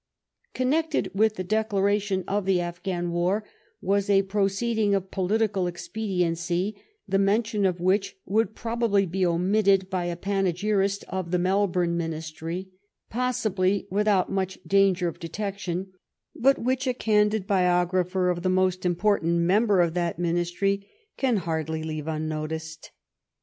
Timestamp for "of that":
19.81-20.17